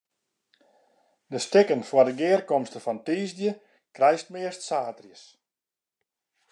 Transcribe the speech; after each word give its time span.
De 1.33 1.39
stikken 1.45 1.81
foar 1.89 2.05
de 2.07 2.15
gearkomste 2.21 2.79
fan 2.85 2.99
tiisdei 3.05 3.51
krijst 3.95 4.27
meast 4.33 4.61
saterdeis. 4.69 5.23